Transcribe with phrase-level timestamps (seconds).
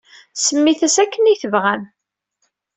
[0.43, 1.81] Semmit-as akken ay tebɣam.